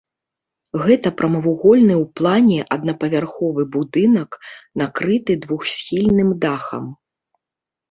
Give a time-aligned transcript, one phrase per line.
[0.85, 4.29] Гэта прамавугольны ў плане аднапавярховы будынак,
[4.85, 6.85] накрыты двухсхільным дахам.